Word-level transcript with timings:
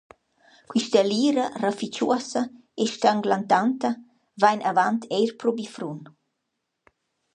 Quista 0.69 1.01
lira 1.09 1.45
rafichuossa 1.63 2.41
e 2.81 2.83
stanglantanta 2.95 3.89
vain 4.41 4.59
avant 4.71 5.01
eir 5.17 5.31
pro 5.39 5.51
Bifrun. 5.57 5.99